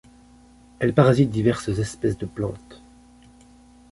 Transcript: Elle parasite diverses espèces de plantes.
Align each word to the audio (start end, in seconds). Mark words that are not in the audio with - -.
Elle 0.79 0.95
parasite 0.95 1.29
diverses 1.29 1.67
espèces 1.77 2.17
de 2.17 2.25
plantes. 2.25 2.81